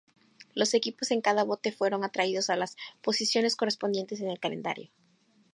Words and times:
Los 0.55 0.73
equipos 0.73 1.11
en 1.11 1.21
cada 1.21 1.43
bote 1.43 1.71
fueron 1.71 2.03
atraídos 2.03 2.49
a 2.49 2.55
las 2.55 2.75
posiciones 3.03 3.55
correspondientes 3.55 4.19
en 4.19 4.29
el 4.31 4.39
calendario. 4.39 4.89